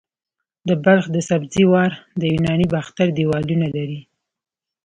[0.67, 3.99] د بلخ د سبزې وار د یوناني باختر دیوالونه لري